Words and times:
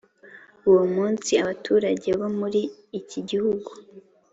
Uwo 0.69 0.83
munsi 0.95 1.31
abaturage 1.43 2.09
bo 2.19 2.27
muri 2.39 2.61
iki 2.99 3.19
gihugu 3.29 3.69